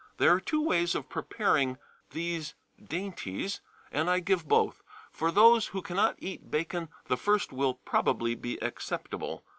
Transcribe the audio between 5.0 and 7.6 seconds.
For those who cannot eat bacon the first